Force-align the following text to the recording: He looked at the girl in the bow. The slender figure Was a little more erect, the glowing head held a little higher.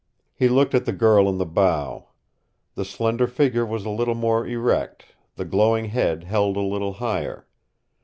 He 0.33 0.47
looked 0.49 0.73
at 0.73 0.85
the 0.85 0.93
girl 0.93 1.29
in 1.29 1.37
the 1.37 1.45
bow. 1.45 2.07
The 2.73 2.83
slender 2.85 3.27
figure 3.27 3.67
Was 3.67 3.85
a 3.85 3.91
little 3.91 4.15
more 4.15 4.47
erect, 4.47 5.13
the 5.35 5.45
glowing 5.45 5.85
head 5.89 6.23
held 6.23 6.57
a 6.57 6.61
little 6.61 6.93
higher. 6.93 7.45